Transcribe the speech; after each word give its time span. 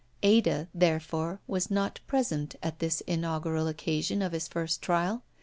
Ada, 0.23 0.67
therefore, 0.73 1.41
was 1.45 1.69
not 1.69 1.99
present 2.07 2.55
at 2.63 2.79
this 2.79 3.01
inaugural 3.01 3.67
occasion 3.67 4.23
of 4.23 4.31
his 4.31 4.47
first 4.47 4.81
trial. 4.81 5.21